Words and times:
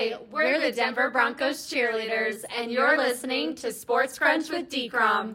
Hi, 0.00 0.16
we're 0.30 0.58
the 0.58 0.72
Denver 0.72 1.10
Broncos 1.10 1.70
cheerleaders, 1.70 2.42
and 2.56 2.72
you're 2.72 2.96
listening 2.96 3.54
to 3.56 3.70
Sports 3.70 4.18
Crunch 4.18 4.48
with 4.48 4.70
DCROM. 4.70 5.34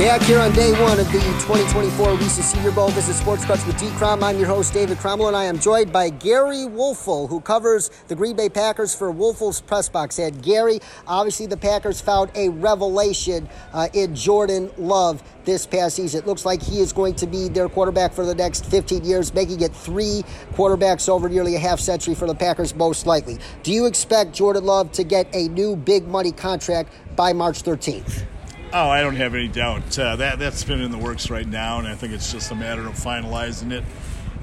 Back 0.00 0.22
here 0.22 0.40
on 0.40 0.50
day 0.52 0.72
one 0.82 0.98
of 0.98 1.06
the 1.12 1.20
2024 1.20 2.14
Reese's 2.14 2.46
Senior 2.46 2.70
Bowl. 2.70 2.88
This 2.88 3.10
is 3.10 3.16
Sports 3.16 3.44
Crunch 3.44 3.66
with 3.66 3.78
D. 3.78 3.90
Crom. 3.90 4.24
I'm 4.24 4.38
your 4.38 4.46
host, 4.46 4.72
David 4.72 4.96
Cromwell, 4.96 5.28
and 5.28 5.36
I 5.36 5.44
am 5.44 5.60
joined 5.60 5.92
by 5.92 6.08
Gery 6.08 6.66
Woelfel, 6.66 7.28
who 7.28 7.38
covers 7.42 7.90
the 8.08 8.16
Green 8.16 8.34
Bay 8.34 8.48
Packers 8.48 8.94
for 8.94 9.12
Woelfel's 9.12 9.60
Press 9.60 9.90
Box. 9.90 10.18
And 10.18 10.42
Gery, 10.42 10.80
obviously 11.06 11.44
the 11.44 11.58
Packers 11.58 12.00
found 12.00 12.30
a 12.34 12.48
revelation 12.48 13.46
uh, 13.74 13.88
in 13.92 14.14
Jordan 14.14 14.70
Love 14.78 15.22
this 15.44 15.66
past 15.66 15.96
season. 15.96 16.22
It 16.22 16.26
looks 16.26 16.46
like 16.46 16.62
he 16.62 16.80
is 16.80 16.94
going 16.94 17.14
to 17.16 17.26
be 17.26 17.50
their 17.50 17.68
quarterback 17.68 18.14
for 18.14 18.24
the 18.24 18.34
next 18.34 18.64
15 18.64 19.04
years, 19.04 19.34
making 19.34 19.60
it 19.60 19.76
three 19.76 20.24
quarterbacks 20.54 21.10
over 21.10 21.28
nearly 21.28 21.56
a 21.56 21.60
half 21.60 21.78
century 21.78 22.14
for 22.14 22.26
the 22.26 22.34
Packers, 22.34 22.74
most 22.74 23.04
likely. 23.04 23.36
Do 23.62 23.70
you 23.70 23.84
expect 23.84 24.32
Jordan 24.32 24.64
Love 24.64 24.92
to 24.92 25.04
get 25.04 25.28
a 25.34 25.48
new 25.48 25.76
big 25.76 26.08
money 26.08 26.32
contract 26.32 26.90
by 27.16 27.34
March 27.34 27.62
13th? 27.62 28.24
Oh, 28.72 28.88
I 28.88 29.00
don't 29.00 29.16
have 29.16 29.34
any 29.34 29.48
doubt. 29.48 29.98
Uh, 29.98 30.14
that 30.16 30.38
that's 30.38 30.62
been 30.62 30.80
in 30.80 30.92
the 30.92 30.98
works 30.98 31.28
right 31.28 31.46
now, 31.46 31.78
and 31.78 31.88
I 31.88 31.96
think 31.96 32.12
it's 32.12 32.30
just 32.30 32.52
a 32.52 32.54
matter 32.54 32.86
of 32.86 32.94
finalizing 32.94 33.72
it. 33.72 33.84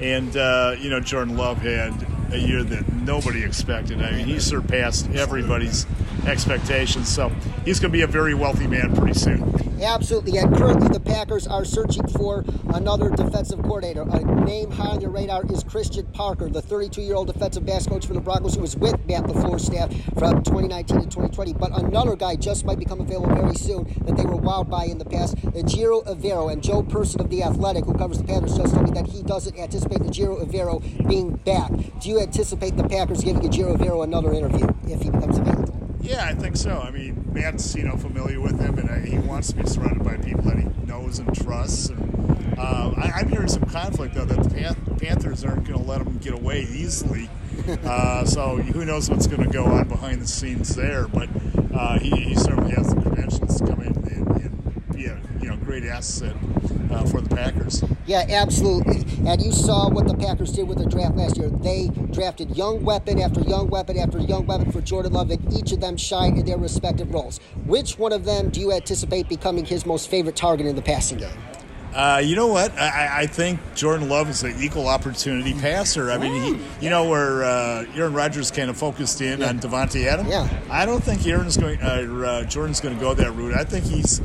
And 0.02 0.36
uh, 0.36 0.76
you 0.78 0.90
know, 0.90 1.00
Jordan 1.00 1.38
Love 1.38 1.60
had 1.60 1.94
a 2.32 2.38
year 2.38 2.64
that 2.64 2.92
nobody 2.94 3.44
expected. 3.44 4.02
I 4.02 4.12
mean, 4.12 4.26
he 4.26 4.40
surpassed 4.40 5.10
everybody's 5.12 5.86
expectations. 6.26 7.08
So 7.08 7.30
he's 7.66 7.80
going 7.80 7.92
to 7.92 7.98
be 7.98 8.04
a 8.04 8.08
very 8.08 8.34
wealthy 8.34 8.68
man 8.68 8.96
pretty 8.96 9.18
soon. 9.18 9.68
Absolutely. 9.82 10.40
And 10.40 10.56
currently, 10.58 10.88
the 10.88 11.00
Packers 11.00 11.48
are 11.48 11.64
searching 11.64 12.08
for 12.08 12.44
another 12.74 13.10
defensive 13.10 13.62
coordinator. 13.62 14.02
A 14.02 14.20
name 14.44 14.72
high 14.72 14.90
on 14.90 15.02
your 15.02 15.12
radar 15.12 15.46
is 15.52 15.64
Christian 15.64 16.06
Parker, 16.08 16.50
the 16.50 16.62
32 16.62 17.02
year 17.02 17.16
old 17.16 17.28
defensive 17.28 17.66
backs 17.66 17.86
coach 17.86 18.06
for 18.06 18.14
the 18.14 18.20
Broncos, 18.20 18.56
who 18.56 18.62
was 18.62 18.76
with 18.76 18.94
Matt 19.08 19.24
LaFleur's 19.24 19.66
staff 19.66 19.94
from 20.18 20.44
2019 20.44 21.02
to 21.02 21.06
2020. 21.06 21.54
But 21.54 21.78
another 21.80 22.16
guy 22.16 22.36
just 22.36 22.66
might 22.66 22.80
become 22.80 23.02
available 23.02 23.36
very 23.36 23.56
soon 23.56 23.84
that 24.06 24.18
they 24.18 24.26
were 24.26 24.38
wowed 24.38 24.70
by 24.70 24.86
in 24.86 24.98
the 24.98 25.06
past, 25.06 25.36
Ejiro 25.38 26.06
Evero. 26.08 26.52
And 26.52 26.64
Joe 26.64 26.82
Person 26.82 27.22
of 27.22 27.30
The 27.30 27.44
Athletic, 27.44 27.86
who 27.86 27.94
covers 27.94 28.18
the 28.18 28.24
Packers, 28.24 28.58
just 28.58 28.74
told 28.74 28.86
me 28.86 28.92
he 29.08 29.24
doesn't 29.24 29.58
anticipate 29.58 30.00
Ejiro 30.00 30.46
Evero 30.46 31.08
being 31.08 31.36
back. 31.38 31.72
Do 32.02 32.10
you 32.10 32.20
anticipate 32.20 32.78
the 32.78 32.88
Packers 32.88 33.24
giving 33.24 33.42
Ejiro 33.42 33.76
Evero 33.78 34.04
another 34.04 34.34
interview 34.34 34.68
if 34.84 35.02
he 35.02 35.10
becomes 35.10 35.38
available? 35.38 35.78
Yeah, 36.02 36.26
I 36.26 36.36
think 36.36 36.56
so. 36.56 36.80
I 36.80 36.92
mean, 36.92 37.26
Matt's 37.34 37.76
you 37.76 37.84
know 37.84 37.98
familiar 37.98 38.40
with 38.40 38.60
him, 38.60 38.78
and 38.78 38.90
uh, 38.90 38.96
he 38.96 39.18
wants 39.18 39.50
to 39.50 39.56
be 39.56 39.68
surrounded 39.68 40.04
by 40.04 40.18
people 40.18 40.44
that 40.44 40.58
he 40.58 40.68
knows 40.86 41.20
and 41.20 41.36
trusts. 41.36 41.90
And 41.90 42.58
uh, 42.58 42.94
I, 42.96 43.22
am 43.22 43.30
hearing 43.30 43.48
some 43.48 43.64
conflict 43.64 44.16
though 44.16 44.26
that 44.26 44.44
the 44.44 44.50
Pan- 44.50 44.98
Panthers 45.00 45.44
aren't 45.44 45.68
going 45.68 45.80
to 45.80 45.86
let 45.86 46.02
him 46.02 46.18
get 46.20 46.34
away 46.34 46.62
easily. 46.62 47.30
Uh, 47.84 48.24
so 48.24 48.56
who 48.56 48.86
knows 48.86 49.10
what's 49.10 49.28
going 49.28 49.44
to 49.44 49.50
go 49.50 49.66
on 49.66 49.90
behind 49.90 50.22
the 50.22 50.28
scenes 50.28 50.74
there? 50.74 51.06
But 51.08 51.28
uh, 51.74 52.00
he, 52.00 52.12
he, 52.12 52.36
certainly 52.36 52.72
has 52.72 52.94
the 52.94 53.02
credentials 53.02 53.58
to 53.60 53.66
come 53.66 53.82
in 53.82 53.88
and, 53.88 54.28
and 54.42 54.96
be 54.96 55.08
a 55.08 55.20
you 55.42 55.50
know 55.50 55.58
great 55.58 55.84
asset 55.84 56.36
uh, 56.92 57.06
for 57.06 57.22
the 57.22 57.34
Packers. 57.36 57.84
Yeah, 58.06 58.26
absolutely. 58.30 59.04
And 59.28 59.42
you 59.42 59.52
saw 59.52 59.90
what 59.90 60.08
the 60.08 60.16
Packers 60.16 60.52
did 60.52 60.68
with 60.68 60.78
their 60.78 60.88
draft 60.88 61.16
last 61.16 61.38
year. 61.38 61.50
They 61.50 61.90
drafted 62.12 62.56
young 62.56 62.84
weapon 62.84 63.20
after 63.20 63.42
young 63.42 63.70
weapon 63.70 63.98
after 63.98 64.20
young 64.20 64.46
weapon 64.46 64.72
for 64.72 64.82
Jordan 64.82 65.14
Love, 65.14 65.32
and 65.32 65.54
each 65.54 65.72
of 65.72 65.82
them 65.82 65.98
shined 65.98 66.38
in 66.38 66.46
their 66.46 66.58
respective 66.58 67.14
roles. 67.14 67.40
Which 67.66 67.98
one 67.98 68.14
of 68.14 68.26
them 68.26 68.50
do 68.50 68.60
you 68.60 68.72
anticipate 68.72 69.28
becoming 69.28 69.66
his 69.66 69.86
most 69.86 70.10
favorite 70.10 70.36
target 70.36 70.66
in 70.66 70.76
the 70.76 70.82
passing 70.82 71.18
game? 71.18 71.38
Uh, 71.94 72.20
you 72.24 72.36
know 72.36 72.48
what? 72.48 72.72
I, 72.78 73.22
I, 73.22 73.26
think 73.26 73.60
Jordan 73.74 74.08
Love 74.08 74.30
is 74.30 74.44
an 74.44 74.62
equal 74.62 74.88
opportunity 74.88 75.54
passer. 75.54 76.12
I 76.12 76.20
mean, 76.20 76.44
he, 76.44 76.86
you 76.86 76.92
know, 76.92 77.10
where 77.10 77.44
uh, 77.44 77.86
Aaron 77.96 78.14
Rodgers 78.14 78.52
kind 78.52 78.70
of 78.70 78.78
focused 78.78 79.20
in 79.22 79.40
yeah. 79.40 79.50
on 79.50 79.60
Davante 79.60 80.06
Adams. 80.06 80.30
Yeah. 80.30 80.48
I 80.70 80.86
don't 80.86 81.04
think 81.04 81.26
Aaron's 81.26 81.58
going. 81.58 81.82
Uh 81.82 82.44
Jordan's 82.44 82.82
going 82.82 82.94
to 82.94 83.02
go 83.02 83.16
that 83.16 83.32
route. 83.32 83.56
I 83.56 83.64
think 83.64 83.86
he's 83.86 84.22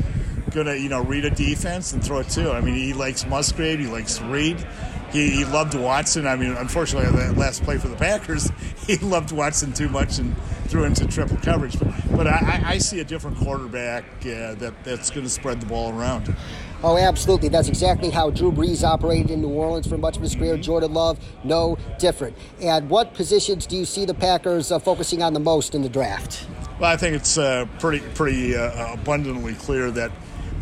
going 0.53 0.67
to, 0.67 0.79
you 0.79 0.89
know, 0.89 1.03
read 1.03 1.25
a 1.25 1.31
defense 1.31 1.93
and 1.93 2.05
throw 2.05 2.21
it 2.21 2.29
too. 2.29 2.51
I 2.51 2.61
mean, 2.61 2.75
he 2.75 2.93
likes 2.93 3.27
Musgrave. 3.27 3.79
He 3.79 3.87
likes 3.87 4.21
Reed. 4.21 4.65
He, 5.13 5.29
he 5.31 5.45
loved 5.45 5.75
Watson. 5.75 6.27
I 6.27 6.37
mean, 6.37 6.53
unfortunately, 6.53 7.11
that 7.21 7.37
last 7.37 7.63
play 7.65 7.77
for 7.77 7.89
the 7.89 7.97
Packers, 7.97 8.51
he 8.87 8.97
loved 8.97 9.33
Watson 9.33 9.73
too 9.73 9.89
much 9.89 10.19
and 10.19 10.37
threw 10.69 10.85
into 10.85 11.07
triple 11.07 11.37
coverage. 11.39 11.79
But, 11.79 11.89
but 12.17 12.27
I, 12.27 12.63
I 12.65 12.79
see 12.79 13.01
a 13.01 13.05
different 13.05 13.37
quarterback 13.39 14.05
uh, 14.21 14.55
that, 14.55 14.73
that's 14.85 15.11
going 15.11 15.25
to 15.25 15.31
spread 15.31 15.61
the 15.61 15.67
ball 15.67 15.93
around. 15.93 16.35
Oh, 16.85 16.97
absolutely. 16.99 17.49
That's 17.49 17.69
exactly 17.69 18.11
how 18.11 18.31
Drew 18.31 18.51
Brees 18.51 18.83
operated 18.83 19.31
in 19.31 19.41
New 19.41 19.51
Orleans 19.51 19.87
for 19.87 19.97
much 19.97 20.17
of 20.17 20.23
his 20.23 20.35
career. 20.35 20.57
Jordan 20.57 20.93
Love, 20.93 21.21
no 21.45 21.79
different. 21.99 22.37
And 22.61 22.91
what 22.91 23.15
positions 23.15 23.67
do 23.67 23.77
you 23.77 23.85
see 23.85 24.05
the 24.05 24.15
Packers 24.15 24.73
uh, 24.73 24.81
focusing 24.81 25.23
on 25.23 25.33
the 25.33 25.41
most 25.41 25.77
in 25.77 25.83
the 25.83 25.89
draft? 25.89 26.47
Well, 26.81 26.91
I 26.91 26.97
think 26.97 27.15
it's 27.15 27.39
uh, 27.39 27.67
pretty 27.79 28.01
pretty 28.15 28.57
uh, 28.57 28.95
abundantly 28.95 29.55
clear 29.55 29.93
that 29.93 30.11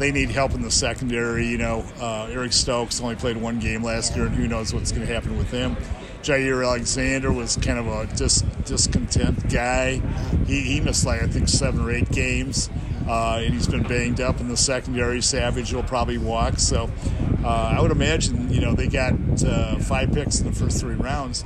they 0.00 0.10
need 0.10 0.30
help 0.30 0.54
in 0.54 0.62
the 0.62 0.70
secondary. 0.70 1.46
You 1.46 1.58
know, 1.58 1.84
uh, 2.00 2.26
Eric 2.30 2.52
Stokes 2.52 3.00
only 3.00 3.14
played 3.14 3.36
one 3.36 3.60
game 3.60 3.84
last 3.84 4.16
year, 4.16 4.26
and 4.26 4.34
who 4.34 4.48
knows 4.48 4.74
what's 4.74 4.90
going 4.90 5.06
to 5.06 5.12
happen 5.12 5.38
with 5.38 5.50
him. 5.50 5.76
Jaire 6.22 6.66
Alexander 6.66 7.32
was 7.32 7.56
kind 7.56 7.78
of 7.78 7.86
a 7.86 8.06
dis- 8.16 8.42
discontent 8.64 9.48
guy. 9.50 10.02
He, 10.46 10.62
he 10.62 10.80
missed 10.80 11.06
like 11.06 11.22
I 11.22 11.26
think 11.26 11.48
seven 11.48 11.80
or 11.80 11.92
eight 11.92 12.10
games, 12.10 12.70
uh, 13.06 13.40
and 13.44 13.54
he's 13.54 13.68
been 13.68 13.84
banged 13.84 14.20
up 14.20 14.40
in 14.40 14.48
the 14.48 14.56
secondary. 14.56 15.22
Savage 15.22 15.72
will 15.72 15.82
probably 15.82 16.18
walk, 16.18 16.58
so 16.58 16.90
uh, 17.44 17.74
I 17.76 17.80
would 17.80 17.90
imagine 17.90 18.52
you 18.52 18.60
know 18.60 18.74
they 18.74 18.88
got 18.88 19.14
uh, 19.44 19.78
five 19.78 20.12
picks 20.12 20.40
in 20.40 20.46
the 20.46 20.52
first 20.52 20.80
three 20.80 20.96
rounds 20.96 21.44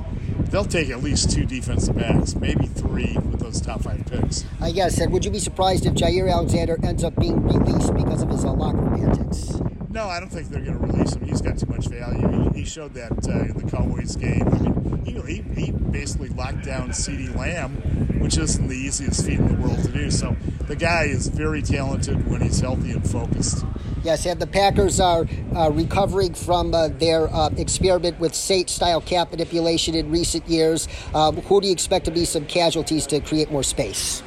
they'll 0.51 0.65
take 0.65 0.89
at 0.89 1.03
least 1.03 1.31
two 1.31 1.45
defensive 1.45 1.95
backs, 1.97 2.35
maybe 2.35 2.67
three 2.67 3.17
with 3.17 3.39
those 3.39 3.61
top 3.61 3.83
five 3.83 4.05
picks. 4.05 4.45
I 4.61 4.71
guess. 4.71 4.99
And 4.99 5.11
would 5.13 5.25
you 5.25 5.31
be 5.31 5.39
surprised 5.39 5.85
if 5.85 5.93
Jaire 5.93 6.31
Alexander 6.31 6.77
ends 6.83 7.03
up 7.03 7.15
being 7.19 7.41
released 7.43 7.93
because 7.93 8.21
of 8.21 8.29
his 8.29 8.45
uh, 8.45 8.53
locker 8.53 8.77
room 8.77 9.09
antics? 9.09 9.59
No, 9.89 10.07
I 10.07 10.19
don't 10.19 10.29
think 10.29 10.49
they're 10.49 10.61
going 10.61 10.77
to 10.77 10.85
release 10.85 11.13
him. 11.13 11.23
He's 11.23 11.41
got 11.41 11.57
too 11.57 11.67
much 11.67 11.87
value. 11.87 12.51
He, 12.51 12.59
he 12.59 12.65
showed 12.65 12.93
that 12.95 13.11
uh, 13.29 13.31
in 13.31 13.57
the 13.57 13.69
Cowboys 13.69 14.15
game. 14.17 14.47
I 14.47 14.57
mean, 14.59 15.05
he, 15.05 15.13
he, 15.21 15.65
he 15.65 15.71
basically 15.71 16.29
locked 16.29 16.65
down 16.65 16.89
CeeDee 16.89 17.33
Lamb, 17.33 17.77
which 18.19 18.37
isn't 18.37 18.67
the 18.67 18.75
easiest 18.75 19.25
feat 19.25 19.39
in 19.39 19.47
the 19.47 19.53
world 19.53 19.81
to 19.85 19.91
do. 19.91 20.11
So 20.11 20.35
the 20.67 20.75
guy 20.75 21.03
is 21.03 21.27
very 21.29 21.61
talented 21.61 22.27
when 22.29 22.41
he's 22.41 22.59
healthy 22.59 22.91
and 22.91 23.09
focused. 23.09 23.63
Yes, 24.05 24.27
and 24.27 24.39
the 24.39 24.45
Packers 24.45 24.99
are 24.99 25.25
uh, 25.55 25.71
recovering 25.71 26.35
from 26.35 26.75
uh, 26.75 26.89
their 26.89 27.27
uh, 27.33 27.49
experiment 27.57 28.19
with 28.19 28.35
Saint-style 28.35 29.01
cap 29.01 29.31
manipulation 29.31 29.95
in 29.95 30.11
recent 30.11 30.47
years. 30.47 30.87
Um, 31.15 31.37
who 31.37 31.59
do 31.59 31.65
you 31.65 31.73
expect 31.73 32.05
to 32.05 32.11
be 32.11 32.23
some 32.23 32.45
casualties 32.45 33.07
to 33.07 33.19
create 33.19 33.51
more 33.51 33.63
space? 33.63 34.21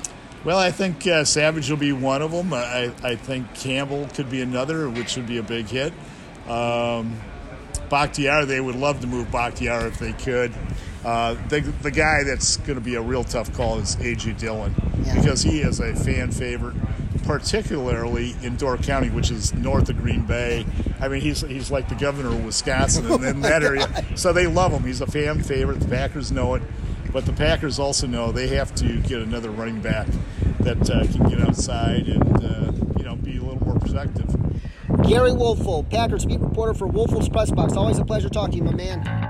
Well, 0.44 0.58
I 0.58 0.72
think 0.72 1.06
uh, 1.06 1.24
Savage 1.24 1.70
will 1.70 1.76
be 1.76 1.92
one 1.92 2.22
of 2.22 2.32
them. 2.32 2.52
I, 2.52 2.90
I 3.04 3.14
think 3.14 3.54
Campbell 3.54 4.08
could 4.14 4.28
be 4.28 4.42
another, 4.42 4.90
which 4.90 5.14
would 5.14 5.28
be 5.28 5.38
a 5.38 5.44
big 5.44 5.68
hit. 5.68 5.92
Um, 6.48 7.20
Bakhtiari, 7.88 8.46
they 8.46 8.60
would 8.60 8.74
love 8.74 9.00
to 9.02 9.06
move 9.06 9.30
Bakhtiari 9.30 9.86
if 9.86 10.00
they 10.00 10.12
could. 10.12 10.52
Uh, 11.04 11.36
the, 11.48 11.60
the 11.82 11.92
guy 11.92 12.24
that's 12.24 12.56
going 12.58 12.74
to 12.74 12.84
be 12.84 12.96
a 12.96 13.00
real 13.00 13.22
tough 13.22 13.52
call 13.52 13.78
is 13.78 13.94
A.J. 14.00 14.32
Dillon 14.32 14.74
yeah. 15.04 15.14
because 15.14 15.42
he 15.42 15.60
is 15.60 15.78
a 15.78 15.94
fan 15.94 16.32
favorite, 16.32 16.74
particularly 17.28 18.34
in 18.42 18.56
Door 18.56 18.78
County, 18.78 19.10
which 19.10 19.30
is 19.30 19.52
north 19.52 19.90
of 19.90 19.98
Green 19.98 20.24
Bay. 20.24 20.64
I 20.98 21.08
mean, 21.08 21.20
he's 21.20 21.42
he's 21.42 21.70
like 21.70 21.86
the 21.90 21.94
governor 21.94 22.30
of 22.30 22.42
Wisconsin 22.42 23.04
in, 23.04 23.22
in 23.22 23.40
that 23.42 23.62
area. 23.62 23.86
So 24.16 24.32
they 24.32 24.46
love 24.46 24.72
him. 24.72 24.82
He's 24.82 25.02
a 25.02 25.06
fan 25.06 25.42
favorite. 25.42 25.78
The 25.78 25.88
Packers 25.88 26.32
know 26.32 26.54
it. 26.54 26.62
But 27.12 27.26
the 27.26 27.34
Packers 27.34 27.78
also 27.78 28.06
know 28.06 28.32
they 28.32 28.48
have 28.48 28.74
to 28.76 29.00
get 29.00 29.20
another 29.20 29.50
running 29.50 29.82
back 29.82 30.06
that 30.60 30.88
uh, 30.88 31.06
can 31.06 31.28
get 31.28 31.40
outside 31.46 32.08
and 32.08 32.44
uh, 32.44 32.72
you 32.96 33.04
know 33.04 33.14
be 33.16 33.36
a 33.36 33.42
little 33.42 33.62
more 33.62 33.78
productive. 33.78 34.28
Gery 35.02 35.30
Woelfel, 35.30 35.88
Packers 35.90 36.24
beat 36.24 36.40
reporter 36.40 36.72
for 36.72 36.88
Woelfel's 36.88 37.28
Press 37.28 37.50
Box. 37.50 37.74
Always 37.74 37.98
a 37.98 38.06
pleasure 38.06 38.30
talking 38.30 38.52
to 38.52 38.56
you, 38.56 38.64
my 38.64 38.74
man. 38.74 39.27